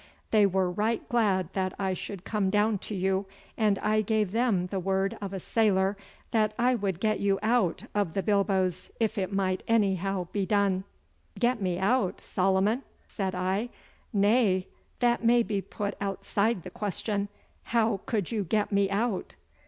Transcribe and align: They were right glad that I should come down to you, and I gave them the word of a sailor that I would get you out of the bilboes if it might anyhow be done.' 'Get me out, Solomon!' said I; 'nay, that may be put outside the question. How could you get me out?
They 0.31 0.47
were 0.47 0.71
right 0.71 1.07
glad 1.09 1.53
that 1.53 1.73
I 1.77 1.93
should 1.93 2.23
come 2.23 2.49
down 2.49 2.79
to 2.79 2.95
you, 2.95 3.27
and 3.55 3.77
I 3.77 4.01
gave 4.01 4.31
them 4.31 4.65
the 4.65 4.79
word 4.79 5.15
of 5.21 5.31
a 5.31 5.39
sailor 5.39 5.95
that 6.31 6.55
I 6.57 6.73
would 6.73 6.99
get 6.99 7.19
you 7.19 7.37
out 7.43 7.83
of 7.93 8.13
the 8.13 8.23
bilboes 8.23 8.89
if 8.99 9.19
it 9.19 9.31
might 9.31 9.61
anyhow 9.67 10.25
be 10.31 10.43
done.' 10.43 10.85
'Get 11.37 11.61
me 11.61 11.77
out, 11.77 12.19
Solomon!' 12.19 12.81
said 13.07 13.35
I; 13.35 13.69
'nay, 14.11 14.65
that 15.01 15.23
may 15.23 15.43
be 15.43 15.61
put 15.61 15.93
outside 16.01 16.63
the 16.63 16.71
question. 16.71 17.29
How 17.65 18.01
could 18.07 18.31
you 18.31 18.43
get 18.43 18.71
me 18.71 18.89
out? 18.89 19.35